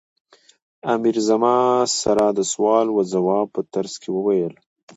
[0.93, 1.57] امیر زما
[2.01, 4.53] سره د سوال و ځواب په ترڅ کې وویل.